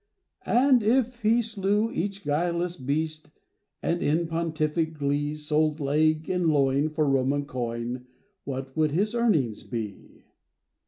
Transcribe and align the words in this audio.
And 0.47 0.81
if 0.81 1.21
he 1.21 1.43
slew 1.43 1.91
each 1.91 2.25
guileless 2.25 2.75
beast, 2.75 3.29
And 3.83 4.01
in 4.01 4.27
pontific 4.27 4.93
glee 4.97 5.35
Sold 5.35 5.79
leg 5.79 6.27
and 6.27 6.47
loin 6.47 6.89
for 6.89 7.05
Roman 7.07 7.45
coin, 7.45 8.07
What 8.43 8.75
would 8.75 8.93
his 8.93 9.13
earnings 9.13 9.61
be? 9.61 10.23